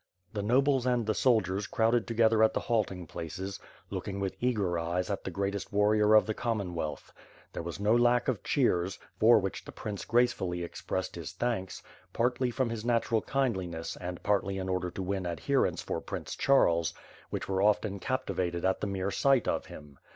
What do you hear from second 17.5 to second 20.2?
often captivated at the mere sight of him.